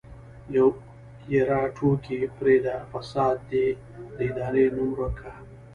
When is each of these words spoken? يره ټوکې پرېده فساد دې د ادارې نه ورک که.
يره 1.33 1.61
ټوکې 1.75 2.19
پرېده 2.37 2.75
فساد 2.91 3.37
دې 3.51 3.67
د 4.15 4.17
ادارې 4.29 4.65
نه 4.75 4.83
ورک 4.89 5.15
که. 5.19 5.31